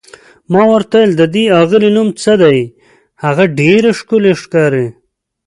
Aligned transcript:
ما 0.51 0.61
ورته 0.73 0.95
وویل: 0.99 1.11
د 1.17 1.23
دې 1.33 1.43
اغلې 1.61 1.89
نوم 1.95 2.09
څه 2.21 2.33
دی، 2.41 2.59
هغه 3.23 3.43
ډېره 3.59 3.91
ښکلې 3.99 4.33
ښکاري؟ 4.41 4.87